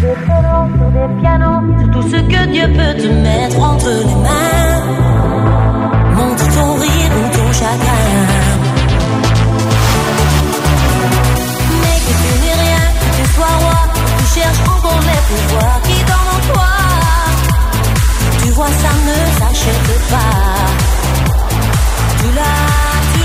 Des 0.00 0.08
des 0.98 1.20
pianos, 1.20 1.62
tout 1.92 2.02
ce 2.02 2.16
que 2.16 2.46
Dieu 2.46 2.66
peut 2.68 2.94
te 3.00 3.08
mettre 3.08 3.60
entre 3.60 3.88
les 3.88 4.14
mains. 4.24 4.80
Montre 6.16 6.44
ton 6.54 6.74
rire 6.74 7.12
ou 7.18 7.36
ton 7.36 7.52
chagrin. 7.52 8.16
Mais 11.80 11.98
que 12.04 12.12
tu 12.20 12.30
n'es 12.42 12.56
rien, 12.64 12.86
que 13.00 13.08
tu 13.16 13.24
sois 13.34 13.56
roi, 13.60 13.80
tu 14.18 14.24
cherches 14.40 14.64
encore 14.68 15.02
les 15.10 15.22
pouvoirs 15.28 15.80
qui 15.84 15.96
dorment 16.04 16.34
en 16.36 16.52
toi. 16.52 16.72
Tu 18.42 18.50
vois, 18.50 18.72
ça 18.82 18.92
ne 19.06 19.16
s'achète 19.38 20.10
pas. 20.10 21.03
Tu 22.34 22.40
l'as, 22.40 23.04
tu 23.12 23.24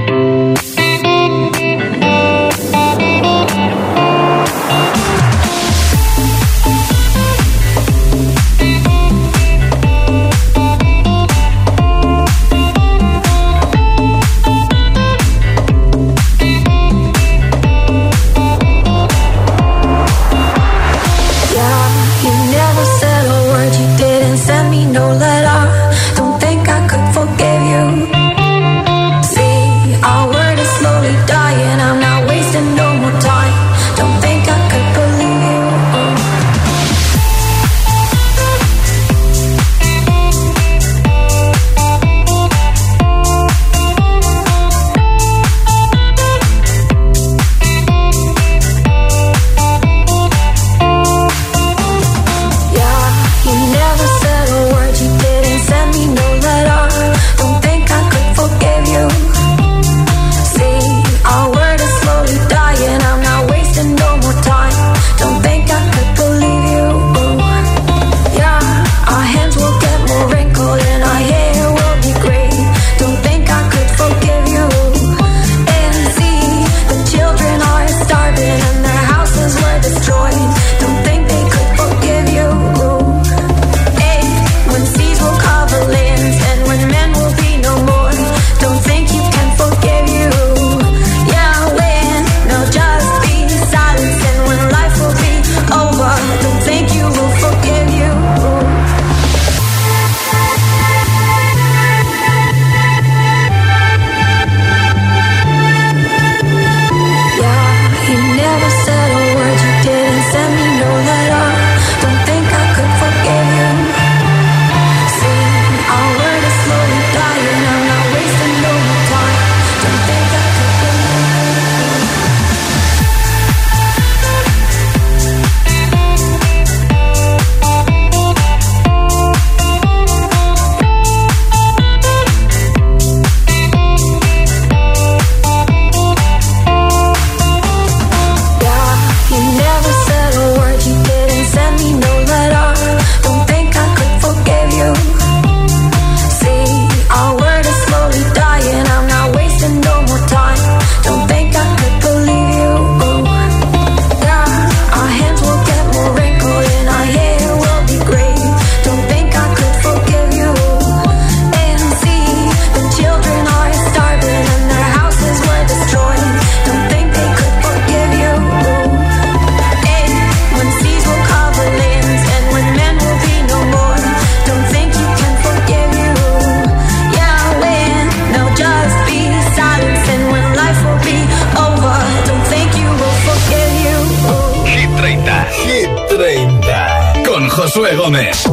Josué 187.73 187.95
Gómez. 187.95 188.43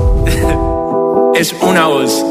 es 1.35 1.52
una 1.61 1.87
voz. 1.87 2.24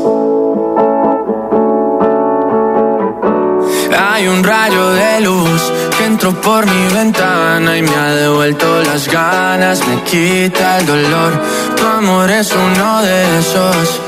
Hay 3.99 4.27
un 4.29 4.41
rayo 4.41 4.91
de 4.91 5.19
luz 5.19 5.61
que 5.97 6.05
entró 6.05 6.31
por 6.39 6.65
mi 6.65 6.93
ventana 6.93 7.77
y 7.77 7.81
me 7.81 7.93
ha 7.93 8.15
devuelto 8.15 8.83
las 8.83 9.05
ganas, 9.09 9.85
me 9.85 10.01
quita 10.03 10.77
el 10.77 10.85
dolor. 10.85 11.33
Tu 11.75 11.85
amor 11.85 12.31
es 12.31 12.53
uno 12.53 13.01
de 13.01 13.39
esos 13.39 14.01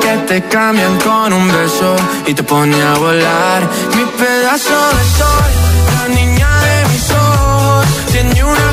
que 0.00 0.16
te 0.26 0.42
cambian 0.48 0.98
con 0.98 1.32
un 1.32 1.46
beso 1.46 1.94
y 2.26 2.34
te 2.34 2.42
pone 2.42 2.82
a 2.82 2.94
volar. 2.94 3.62
Mi 3.94 4.04
pedazo 4.18 4.74
de 4.96 5.04
sol, 5.18 5.50
la 5.94 6.08
niña 6.16 6.50
de 6.62 6.88
mis 6.88 7.10
ojos, 7.12 7.86
tiene 8.10 8.42
una 8.42 8.72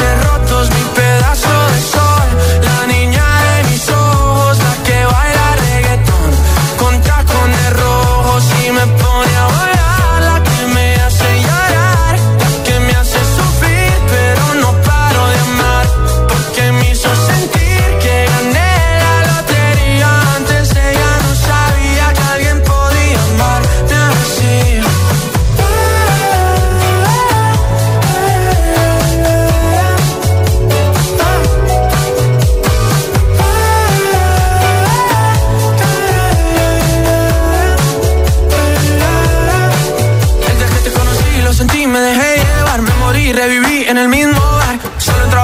corazones 0.00 0.24
rotos. 0.24 0.70
Mi 0.70 1.09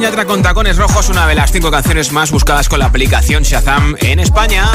Yatra 0.00 0.24
con 0.24 0.42
Tacones 0.42 0.78
Rojos, 0.78 1.08
una 1.10 1.26
de 1.26 1.34
las 1.34 1.52
cinco 1.52 1.70
canciones 1.70 2.10
más 2.12 2.30
buscadas 2.30 2.68
con 2.68 2.78
la 2.78 2.86
aplicación 2.86 3.42
Shazam 3.42 3.96
en 4.00 4.18
España. 4.20 4.70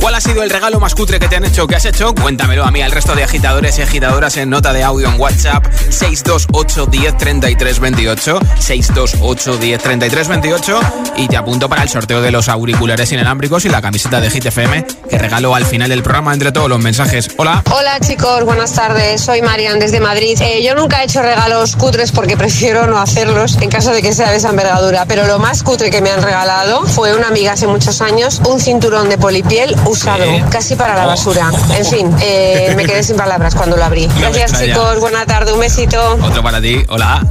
¿Cuál 0.00 0.14
ha 0.14 0.20
sido 0.20 0.42
el 0.42 0.50
regalo 0.50 0.78
más 0.80 0.94
cutre 0.94 1.18
que 1.18 1.28
te 1.28 1.36
han 1.36 1.44
hecho? 1.44 1.66
¿Qué 1.66 1.76
has 1.76 1.84
hecho? 1.84 2.14
Cuéntamelo 2.14 2.64
a 2.64 2.70
mí, 2.70 2.82
al 2.82 2.92
resto 2.92 3.14
de 3.14 3.24
agitadores 3.24 3.78
y 3.78 3.82
agitadoras 3.82 4.36
en 4.36 4.50
nota 4.50 4.72
de 4.72 4.82
audio 4.82 5.08
en 5.08 5.20
WhatsApp 5.20 5.64
628 5.90 6.86
10 6.86 7.16
33 7.16 7.80
28 7.80 8.38
628 8.58 9.56
10 9.56 9.82
33 9.82 10.28
28 10.28 10.80
y 11.16 11.28
te 11.28 11.36
apunto 11.36 11.68
para 11.68 11.82
el 11.82 11.88
sorteo 11.88 12.20
de 12.20 12.30
los 12.30 12.48
auriculares 12.48 13.10
inalámbricos 13.12 13.64
y 13.64 13.68
la 13.68 13.82
camiseta 13.82 14.20
de 14.20 14.30
Hit 14.30 14.46
FM 14.46 14.86
que 15.08 15.18
regalo 15.18 15.54
al 15.54 15.64
final 15.64 15.88
del 15.88 16.02
programa 16.02 16.32
entre 16.32 16.52
todos 16.52 16.68
los 16.68 16.78
mensajes. 16.78 17.30
Hola. 17.36 17.62
Hola 17.70 17.98
chicos, 18.00 18.44
buenas 18.44 18.72
tardes. 18.72 19.20
Soy 19.20 19.42
Marian 19.42 19.78
desde 19.78 20.00
Madrid. 20.00 20.38
Eh, 20.40 20.62
yo 20.62 20.74
nunca 20.74 21.02
he 21.02 21.04
hecho 21.04 21.22
regalos 21.22 21.76
cutres 21.76 22.12
porque 22.12 22.36
prefiero 22.36 22.86
no 22.86 22.98
hacerlos 22.98 23.56
en 23.60 23.70
caso 23.70 23.92
de 23.92 24.02
que 24.02 24.12
sea 24.12 24.30
de 24.30 24.36
esa 24.36 24.50
envergadura. 24.50 25.06
Pero 25.06 25.26
lo 25.26 25.38
más 25.38 25.62
cutre 25.62 25.90
que 25.90 26.00
me 26.00 26.10
han 26.10 26.22
regalado 26.22 26.86
fue 26.86 27.14
una 27.14 27.28
amiga 27.28 27.52
hace 27.52 27.66
muchos 27.66 28.00
años, 28.00 28.40
un 28.46 28.60
cinturón 28.60 29.08
de 29.08 29.18
polipiel 29.18 29.74
usado, 29.88 30.24
casi 30.50 30.76
para 30.76 30.94
la 30.94 31.06
basura. 31.06 31.50
En 31.76 31.84
fin, 31.84 32.16
eh, 32.20 32.72
me 32.76 32.84
quedé 32.84 33.02
sin 33.02 33.16
palabras 33.16 33.54
cuando 33.54 33.76
lo 33.76 33.84
abrí. 33.84 34.06
Gracias 34.18 34.60
chicos, 34.60 35.00
buena 35.00 35.26
tarde, 35.26 35.52
un 35.52 35.60
besito. 35.60 36.18
Otro 36.22 36.42
para 36.42 36.60
ti. 36.60 36.84
Hola. 36.88 37.22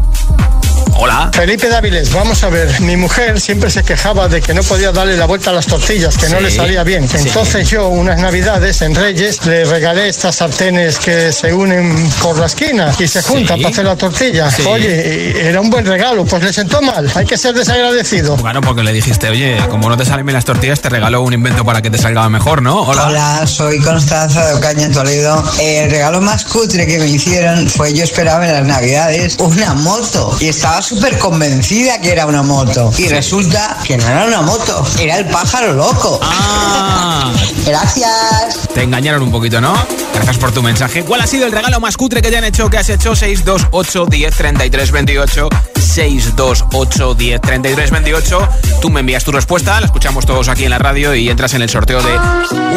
Hola. 0.98 1.30
Felipe 1.34 1.68
Dáviles, 1.68 2.12
vamos 2.14 2.42
a 2.44 2.50
ver, 2.50 2.80
mi 2.80 2.96
mujer 2.96 3.42
siempre 3.42 3.70
se 3.70 3.84
quejaba 3.84 4.30
de 4.30 4.42
que 4.42 4.54
no 4.54 4.64
podía 4.64 4.94
darle 4.94 5.18
la 5.18 5.26
vuelta 5.26 5.50
a 5.50 5.54
las 5.54 5.66
tortillas, 5.66 6.18
que 6.18 6.30
no 6.30 6.40
le 6.40 6.50
salía 6.50 6.84
bien. 6.84 7.08
Sí. 7.08 7.18
Entonces 7.18 7.70
yo, 7.70 7.90
unas 7.90 8.18
navidades 8.20 8.82
en 8.82 8.96
Reyes, 8.96 9.46
le 9.46 9.66
regalé 9.66 10.08
estas 10.08 10.36
sartenes 10.38 10.98
que 10.98 11.34
se 11.34 11.54
unen 11.54 11.94
por 12.22 12.38
la 12.40 12.46
esquina 12.46 12.94
y 12.98 13.08
se 13.08 13.22
juntan 13.22 13.58
Sí. 13.58 13.64
para 13.64 13.74
hacer 13.74 13.86
la 13.86 13.96
tortilla. 13.98 14.50
Sí. 14.50 14.64
Oye, 14.66 15.48
era 15.50 15.60
un 15.60 15.70
buen 15.70 15.86
regalo, 15.86 16.24
pues 16.26 16.42
le 16.42 16.54
sentó 16.54 16.82
mal, 16.82 17.12
hay 17.14 17.26
que 17.26 17.38
ser 17.38 17.54
desagradecido. 17.54 18.38
Claro, 18.38 18.62
porque 18.62 18.82
le 18.82 18.94
dijiste, 18.94 19.28
oye, 19.30 19.58
como 19.70 19.90
no 19.90 19.98
te 19.98 20.06
salen 20.06 20.26
bien 20.26 20.36
las 20.36 20.46
tortillas, 20.46 20.80
te 20.80 20.88
regalo 20.90 21.22
un 21.22 21.34
invento 21.34 21.66
para 21.66 21.82
que 21.82 21.90
te 21.90 21.98
salga 21.98 22.28
mejor, 22.30 22.62
¿no? 22.62 22.82
Hola. 22.84 23.08
Hola, 23.08 23.48
soy 23.48 23.80
Constanza 23.80 24.48
de 24.48 24.54
Ocaña, 24.54 24.90
Toledo. 24.92 25.44
El 25.60 25.92
regalo 25.92 26.22
más 26.22 26.46
cutre 26.46 26.88
que 26.88 27.00
me 27.00 27.08
hicieron 27.08 27.68
fue 27.70 27.94
yo 27.94 28.04
esperaba 28.06 28.48
en 28.48 28.54
las 28.54 28.64
navidades 28.66 29.36
una 29.40 29.74
moto 29.74 30.36
y 30.40 30.48
estaba 30.48 30.82
súper 30.86 31.18
convencida 31.18 32.00
que 32.00 32.12
era 32.12 32.28
una 32.28 32.44
moto. 32.44 32.92
Y 32.98 33.08
resulta 33.08 33.78
que 33.84 33.98
no 33.98 34.08
era 34.08 34.26
una 34.26 34.42
moto, 34.42 34.86
era 35.00 35.18
el 35.18 35.26
pájaro 35.26 35.74
loco. 35.74 36.20
Ah. 36.22 37.32
Gracias. 37.66 38.70
Te 38.74 38.84
engañaron 38.84 39.24
un 39.24 39.32
poquito, 39.32 39.60
¿no? 39.60 39.74
Gracias 40.14 40.38
por 40.38 40.52
tu 40.52 40.62
mensaje. 40.62 41.04
¿Cuál 41.04 41.22
ha 41.22 41.28
sido 41.28 41.48
el 41.48 41.52
regalo 41.52 41.80
más 41.80 41.98
cutre 41.98 42.22
que 42.22 42.30
te 42.30 42.38
han 42.38 42.44
hecho? 42.44 42.70
¿Qué 42.70 42.78
has 42.78 42.90
hecho? 42.90 43.16
628 43.16 44.06
10 44.06 44.36
33 44.36 44.92
28 44.92 45.50
628 45.76 47.14
10 47.16 47.42
33 47.42 47.92
28 47.92 48.50
Tú 48.82 48.90
me 48.90 49.00
envías 49.00 49.24
tu 49.24 49.32
respuesta, 49.32 49.80
la 49.80 49.88
escuchamos 49.88 50.26
todos 50.26 50.48
aquí 50.50 50.66
en 50.66 50.70
la 50.70 50.78
radio 50.78 51.16
y 51.16 51.30
entras 51.30 51.56
en 51.56 51.64
el 51.64 51.70
sorteo 51.70 52.02
de 52.04 52.20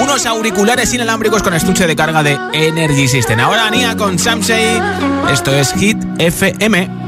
unos 0.01 0.25
auriculares 0.25 0.93
inalámbricos 0.95 1.43
con 1.43 1.53
estuche 1.53 1.87
de 1.87 1.95
carga 1.95 2.23
de 2.23 2.39
Energy 2.55 3.09
System. 3.09 3.41
Ahora 3.41 3.69
Nia 3.71 3.97
con 3.97 4.19
Samsei. 4.19 4.81
Esto 5.31 5.55
es 5.55 5.75
Hit 5.75 5.99
FM. 6.19 7.08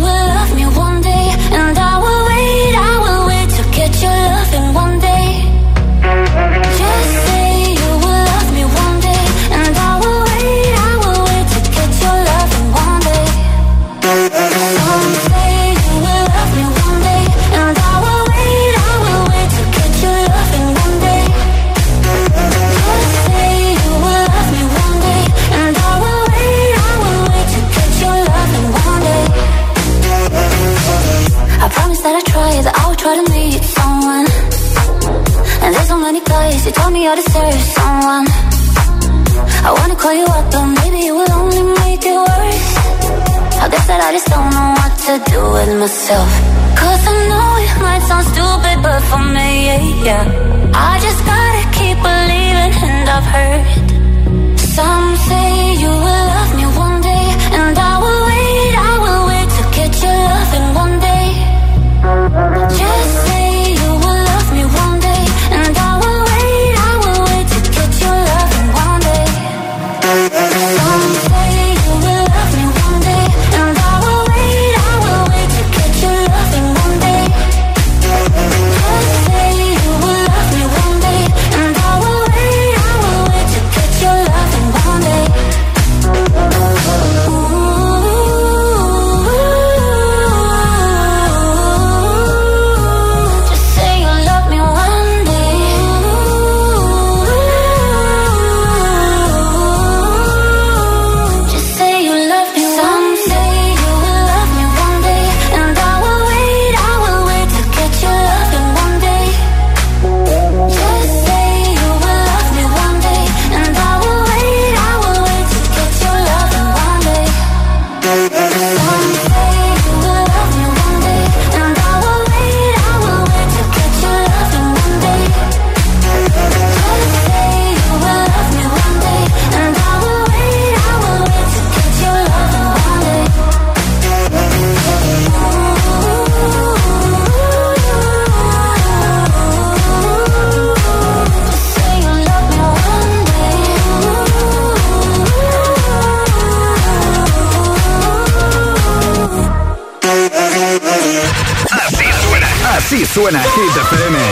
suena 153.13 153.41
Hit 153.41 153.75
FM. 153.75 154.30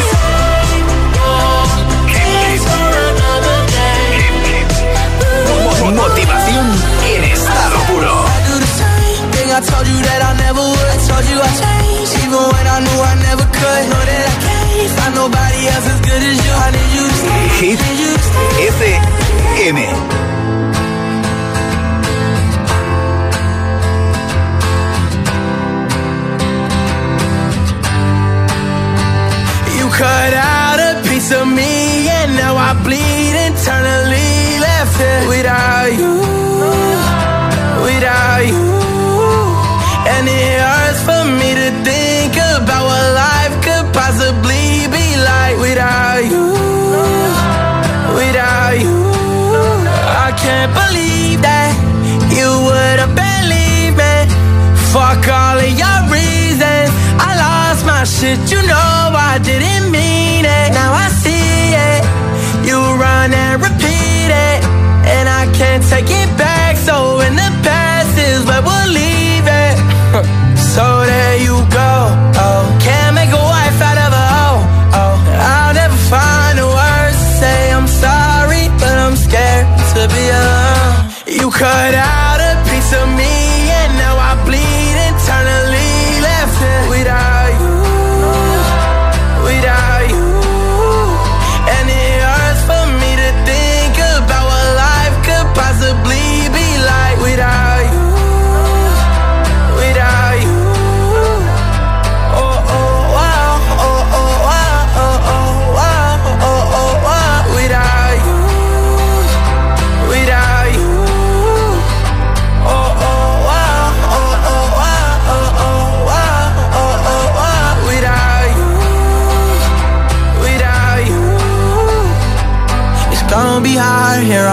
cut 81.60 81.93
out 81.93 82.18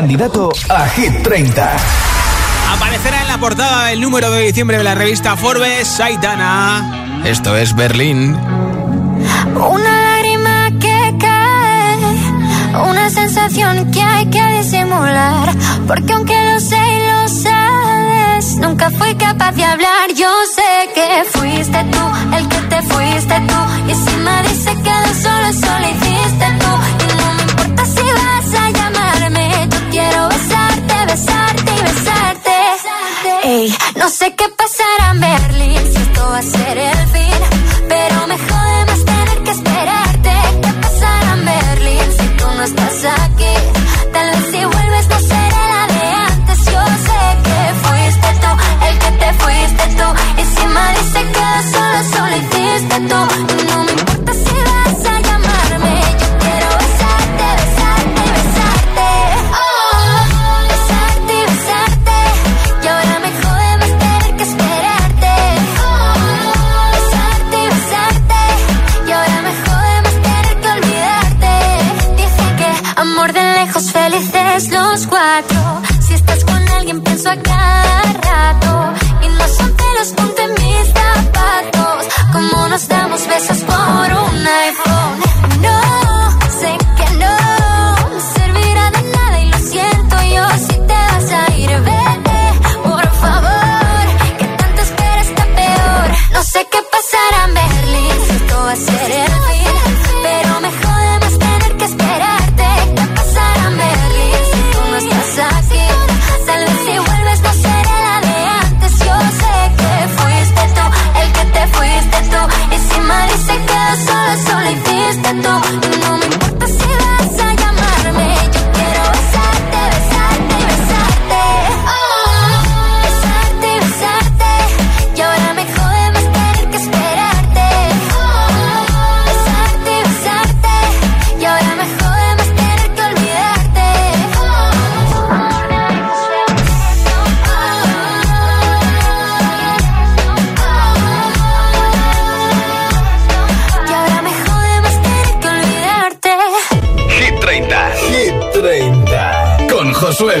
candidato 0.00 0.50
a 0.70 0.88
Hit 0.88 1.22
30. 1.22 1.76
Aparecerá 2.74 3.20
en 3.20 3.28
la 3.28 3.36
portada 3.36 3.88
del 3.88 4.00
número 4.00 4.30
de 4.30 4.40
diciembre 4.40 4.78
de 4.78 4.84
la 4.84 4.94
revista 4.94 5.36
Forbes, 5.36 5.86
Saitana. 5.86 7.20
Esto 7.26 7.54
es 7.54 7.76
Berlín. 7.76 8.34
Una 9.54 10.02
lágrima 10.08 10.70
que 10.80 11.14
cae, 11.20 11.98
una 12.90 13.10
sensación 13.10 13.90
que 13.90 14.00
hay 14.00 14.24
que 14.30 14.42
disimular, 14.62 15.54
porque 15.86 16.14
aunque 16.14 16.50
lo 16.50 16.60
sé 16.60 16.78
y 16.78 17.10
lo 17.10 17.28
sabes, 17.28 18.56
nunca 18.56 18.90
fui 18.92 19.14
capaz 19.16 19.52
de 19.52 19.64
hablar. 19.66 20.14
Yo 20.16 20.32
sé 20.56 20.88
que 20.94 21.24
fuiste 21.30 21.84
tú, 21.92 22.36
el 22.38 22.48
que 22.48 22.60
te 22.72 22.82
fuiste 22.84 23.34
tú, 23.50 23.60
y 23.86 23.94
si 23.94 24.16
me 24.16 24.42
dice 24.48 24.70
que 24.82 25.08
de 25.08 25.22
solo, 25.22 25.52
solo 25.52 25.86
hiciste 25.90 26.46
tú. 26.58 26.69
No 33.96 34.08
sé 34.08 34.32
qué 34.36 34.44
pasará 34.56 35.10
en 35.10 35.20
Berlín, 35.20 35.92
si 35.92 36.00
esto 36.00 36.24
va 36.24 36.38
a 36.38 36.42
ser 36.42 36.78
el 36.78 36.99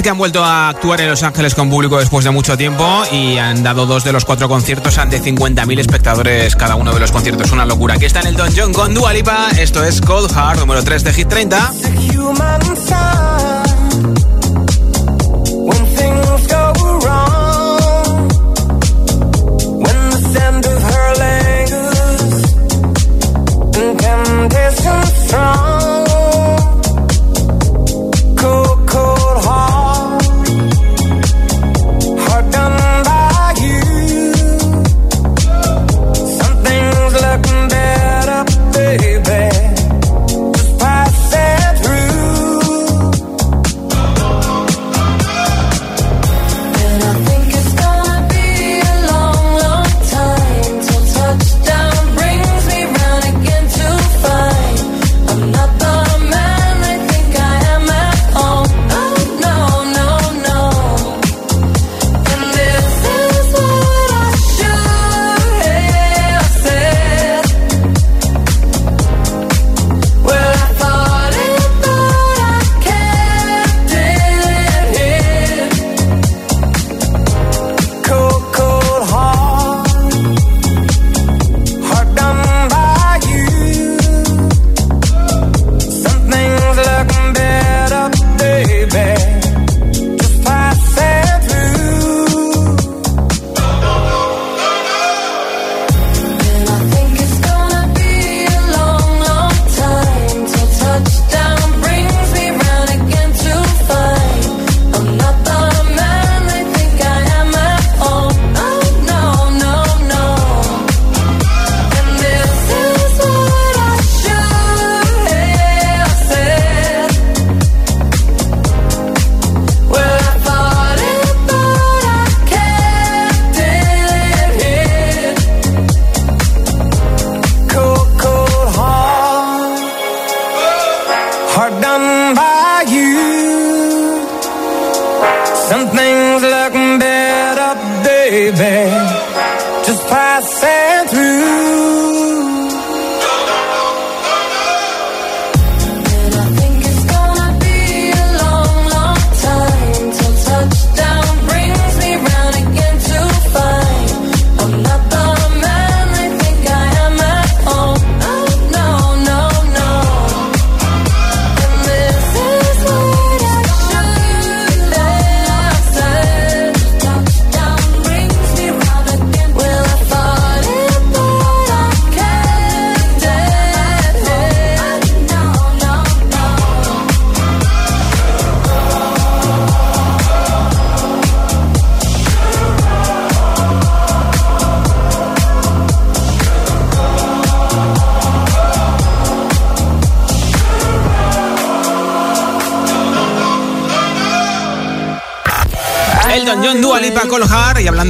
Que 0.00 0.08
han 0.08 0.16
vuelto 0.16 0.42
a 0.42 0.70
actuar 0.70 1.02
en 1.02 1.10
Los 1.10 1.22
Ángeles 1.22 1.54
con 1.54 1.68
público 1.68 1.98
después 1.98 2.24
de 2.24 2.30
mucho 2.30 2.56
tiempo 2.56 3.02
y 3.12 3.36
han 3.36 3.62
dado 3.62 3.84
dos 3.84 4.04
de 4.04 4.12
los 4.12 4.24
cuatro 4.24 4.48
conciertos 4.48 4.96
ante 4.96 5.20
50.000 5.20 5.78
espectadores 5.78 6.56
cada 6.56 6.76
uno 6.76 6.94
de 6.94 6.98
los 6.98 7.12
conciertos. 7.12 7.52
Una 7.52 7.66
locura. 7.66 7.94
Aquí 7.96 8.06
está 8.06 8.20
en 8.20 8.28
el 8.28 8.36
Don 8.36 8.48
John 8.56 8.72
con 8.72 8.94
Dua 8.94 9.12
Lipa. 9.12 9.50
Esto 9.58 9.84
es 9.84 10.00
Cold 10.00 10.32
Heart, 10.32 10.60
número 10.60 10.82
3 10.82 11.04
de 11.04 11.12
Hit 11.12 11.28
30. 11.28 11.72
y 12.00 12.16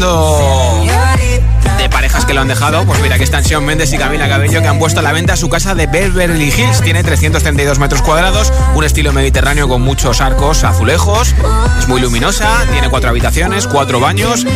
de 0.01 1.88
parejas 1.90 2.24
que 2.24 2.32
lo 2.32 2.40
han 2.40 2.49
dejado, 2.49 2.84
pues 2.86 3.01
mira, 3.03 3.18
que 3.18 3.24
están 3.24 3.45
Sean 3.45 3.64
Mendes 3.64 3.93
y 3.93 3.99
Camila 3.99 4.26
Cabello 4.28 4.62
que 4.62 4.68
han 4.68 4.78
puesto 4.78 5.01
a 5.01 5.03
la 5.03 5.12
venta 5.12 5.36
su 5.36 5.51
casa 5.51 5.74
de 5.74 5.86
Beverly 5.86 6.49
Hills. 6.49 6.80
Tiene 6.80 7.05
332 7.05 7.78
metros 7.78 8.01
cuadrados, 8.01 8.53
un 8.74 8.84
estilo 8.84 9.12
mediterráneo 9.12 9.68
con 9.68 9.82
muchos 9.82 10.20
arcos 10.20 10.64
azulejos, 10.64 11.34
es 11.78 11.88
muy 11.88 12.01
luminosa, 12.01 12.49
tiene 12.70 12.88
cuatro 12.88 13.11
habitaciones, 13.11 13.66
cuatro 13.66 14.01
baños, 14.01 14.47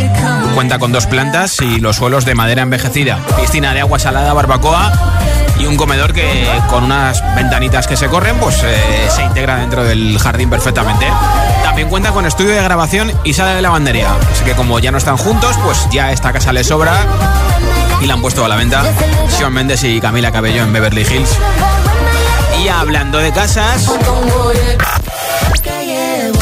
cuenta 0.54 0.78
con 0.78 0.92
dos 0.92 1.06
plantas 1.06 1.60
y 1.60 1.80
los 1.80 1.96
suelos 1.96 2.24
de 2.24 2.34
madera 2.34 2.62
envejecida, 2.62 3.18
piscina 3.38 3.74
de 3.74 3.80
agua 3.80 3.98
salada, 3.98 4.32
barbacoa 4.32 5.45
y 5.58 5.66
un 5.66 5.76
comedor 5.76 6.12
que 6.12 6.48
con 6.68 6.84
unas 6.84 7.22
ventanitas 7.34 7.86
que 7.86 7.96
se 7.96 8.08
corren, 8.08 8.36
pues 8.38 8.62
eh, 8.62 9.08
se 9.14 9.22
integra 9.22 9.56
dentro 9.56 9.84
del 9.84 10.18
jardín 10.18 10.50
perfectamente. 10.50 11.06
También 11.62 11.88
cuenta 11.88 12.12
con 12.12 12.26
estudio 12.26 12.54
de 12.54 12.62
grabación 12.62 13.12
y 13.24 13.34
sala 13.34 13.54
de 13.54 13.62
lavandería. 13.62 14.08
Así 14.32 14.44
que 14.44 14.52
como 14.52 14.78
ya 14.78 14.90
no 14.90 14.98
están 14.98 15.16
juntos, 15.16 15.56
pues 15.64 15.88
ya 15.90 16.12
esta 16.12 16.32
casa 16.32 16.52
les 16.52 16.66
sobra 16.66 16.94
y 18.00 18.06
la 18.06 18.14
han 18.14 18.22
puesto 18.22 18.44
a 18.44 18.48
la 18.48 18.56
venta 18.56 18.82
Sean 19.28 19.52
Mendes 19.52 19.82
y 19.84 20.00
Camila 20.00 20.30
Cabello 20.30 20.62
en 20.62 20.72
Beverly 20.72 21.02
Hills. 21.02 21.38
Y 22.62 22.68
hablando 22.68 23.18
de 23.18 23.32
casas, 23.32 23.90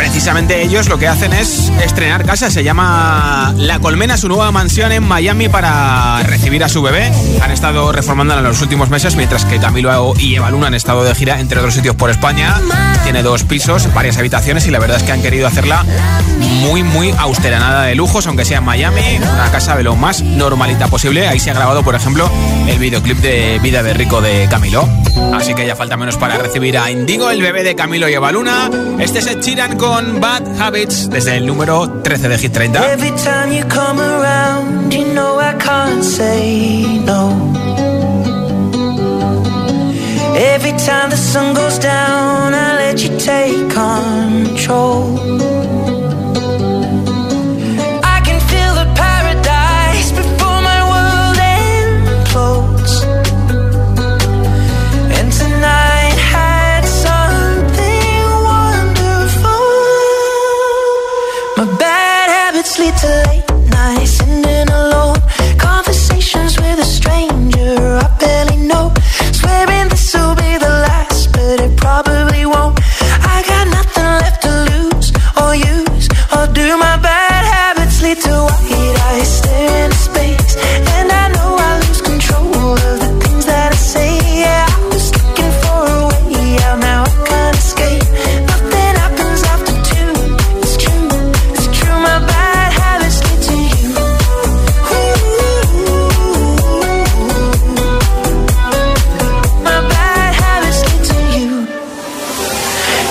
precisamente 0.05 0.61
ellos 0.61 0.91
lo 0.91 0.99
que 0.99 1.09
hacen 1.09 1.33
es 1.33 1.73
estrenar 1.83 2.27
casa. 2.27 2.51
Se 2.51 2.63
llama 2.63 3.55
La 3.57 3.79
Colmena, 3.79 4.19
su 4.19 4.29
nueva 4.29 4.53
mansión 4.53 4.93
en 4.93 5.03
Miami 5.03 5.49
para 5.49 6.23
recibir 6.25 6.63
a 6.63 6.69
su 6.69 6.83
bebé. 6.83 7.11
Han 7.43 7.51
estado 7.51 7.91
reformándola 7.91 8.43
en 8.43 8.47
los 8.47 8.61
últimos 8.61 8.91
meses, 8.91 9.17
mientras 9.17 9.47
que 9.47 9.59
Camilo 9.59 10.13
y 10.19 10.35
Eva 10.35 10.51
Luna 10.51 10.67
han 10.67 10.75
estado 10.75 11.05
de 11.05 11.15
gira 11.15 11.41
entre 11.41 11.59
otros 11.59 11.73
sitios 11.73 11.97
por 11.97 12.11
España. 12.11 12.55
Tiene 13.03 13.23
dos 13.23 13.45
pisos, 13.45 13.93
varias 13.95 14.19
habitaciones 14.19 14.67
y 14.67 14.71
la 14.71 14.79
verdad 14.79 14.99
es 14.99 15.05
que 15.05 15.13
han 15.13 15.23
querido 15.23 15.47
hacerla 15.47 15.83
muy, 16.61 16.83
muy 16.83 17.11
austera, 17.19 17.59
nada 17.59 17.85
de 17.85 17.95
lujos, 17.95 18.27
aunque 18.27 18.45
sea 18.45 18.59
en 18.59 18.65
Miami, 18.65 19.01
una 19.17 19.51
casa 19.51 19.75
de 19.75 19.85
lo 19.85 19.97
más 19.97 20.21
normalita 20.21 20.89
posible. 20.89 21.27
Ahí 21.29 21.41
se 21.41 21.51
ha 21.51 21.55
grabado, 21.55 21.83
por 21.83 21.95
ejemplo, 21.95 22.31
el 22.69 22.79
videoclip 22.79 23.19
de 23.19 23.59
Vida 23.63 23.83
de 23.83 23.95
Rico 23.95 24.21
de 24.21 24.49
Camilo. 24.51 24.87
Así 25.33 25.55
que 25.55 25.67
ya 25.67 25.77
falta 25.77 25.97
menos 25.97 26.17
para 26.17 26.37
recibir 26.37 26.77
a 26.77 26.91
Indigo, 26.91 27.31
el 27.31 27.41
bebé 27.41 27.63
de 27.63 27.75
Camilo 27.75 28.09
y 28.09 28.15
Eva 28.15 28.33
Luna. 28.33 28.71
Este 28.99 29.19
es 29.19 29.41
Chiran 29.41 29.77
con 29.95 30.21
Bad 30.21 30.61
Habits 30.61 31.09
desde 31.09 31.37
el 31.37 31.47
número 31.47 31.89
13 32.03 32.29
de 32.29 32.39
Hit 32.39 32.53
30. 32.53 32.93
Every 32.93 33.13
time 33.13 33.53
you 33.53 33.65
come 33.69 34.01
around, 34.01 34.93
you 34.93 35.05
know 35.15 35.39
I 35.39 35.55
can't 35.59 36.03
say 36.03 36.85
no. 37.05 37.31
Every 40.35 40.73
time 40.85 41.11
the 41.11 41.17
sun 41.17 41.55
goes 41.55 41.79
down, 41.79 42.55
I 42.55 42.75
let 42.77 43.05
you 43.05 43.17
take 43.19 43.69
control. 43.73 45.34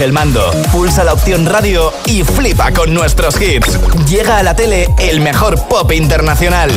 el 0.00 0.12
mando, 0.12 0.50
pulsa 0.70 1.02
la 1.02 1.12
opción 1.12 1.44
radio 1.46 1.92
y 2.06 2.22
flipa 2.22 2.70
con 2.72 2.94
nuestros 2.94 3.40
hits. 3.40 3.78
Llega 4.06 4.38
a 4.38 4.42
la 4.42 4.54
tele 4.54 4.88
el 4.98 5.20
mejor 5.20 5.66
pop 5.66 5.90
internacional. 5.92 6.70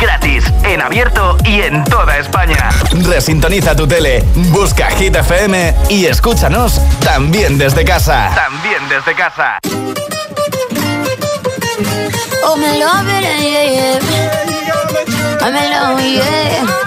Gratis, 0.00 0.44
en 0.62 0.82
abierto 0.82 1.36
y 1.44 1.62
en 1.62 1.84
toda 1.84 2.18
España. 2.18 2.68
Resintoniza 3.04 3.74
tu 3.74 3.86
tele, 3.86 4.24
busca 4.50 4.90
Hit 4.90 5.16
FM 5.16 5.74
y 5.88 6.06
escúchanos 6.06 6.80
también 7.00 7.56
desde 7.56 7.84
casa. 7.84 8.30
También 8.34 8.88
desde 8.88 9.14
casa. 9.14 9.58
Oh, 12.44 12.56
me 12.56 12.78
love 12.78 13.06
yeah. 13.40 13.98
Love, 15.50 16.00
yeah. 16.02 16.86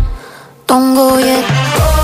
tongo, 0.71 1.19
yeah. 1.19 2.00